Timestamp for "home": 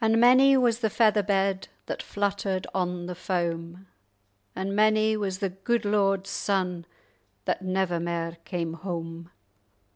8.74-9.32